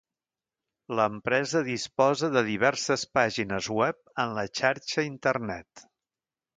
L'empresa 0.99 1.61
disposa 1.67 2.31
de 2.37 2.43
diverses 2.49 3.05
pàgines 3.19 3.71
web 3.83 4.03
en 4.27 4.37
la 4.41 4.49
xarxa 4.63 5.09
internet. 5.15 5.91